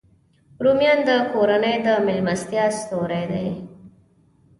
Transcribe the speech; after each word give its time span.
رومیان 0.63 0.99
د 1.07 1.09
کورنۍ 1.31 1.75
د 1.85 1.87
میلمستیا 2.05 2.65
ستوری 2.79 3.23
دی 3.31 3.47